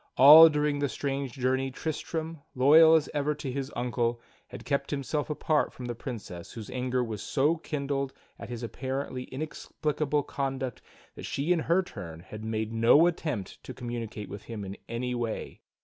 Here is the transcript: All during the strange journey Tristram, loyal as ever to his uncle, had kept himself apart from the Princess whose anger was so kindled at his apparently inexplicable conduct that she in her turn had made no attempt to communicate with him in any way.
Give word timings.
All 0.17 0.49
during 0.49 0.79
the 0.79 0.89
strange 0.89 1.33
journey 1.33 1.69
Tristram, 1.69 2.41
loyal 2.55 2.95
as 2.95 3.07
ever 3.13 3.35
to 3.35 3.51
his 3.51 3.71
uncle, 3.75 4.19
had 4.47 4.65
kept 4.65 4.89
himself 4.89 5.29
apart 5.29 5.71
from 5.71 5.85
the 5.85 5.93
Princess 5.93 6.53
whose 6.53 6.71
anger 6.71 7.03
was 7.03 7.21
so 7.21 7.57
kindled 7.57 8.11
at 8.39 8.49
his 8.49 8.63
apparently 8.63 9.25
inexplicable 9.25 10.23
conduct 10.23 10.81
that 11.13 11.27
she 11.27 11.53
in 11.53 11.59
her 11.59 11.83
turn 11.83 12.21
had 12.21 12.43
made 12.43 12.73
no 12.73 13.05
attempt 13.05 13.63
to 13.63 13.75
communicate 13.75 14.27
with 14.27 14.41
him 14.45 14.65
in 14.65 14.75
any 14.89 15.13
way. 15.13 15.61